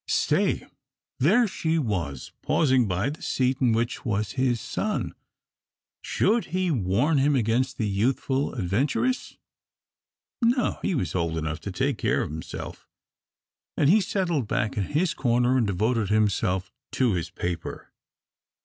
[0.07, 0.65] Stay
[1.19, 5.13] there she was pausing by the seat in which was his son.
[6.03, 9.37] Should he warn him against the youthful adventuress?
[10.41, 12.87] No, he was old enough to take care of himself,
[13.77, 17.91] and he settled back in his corner and devoted himself to his paper.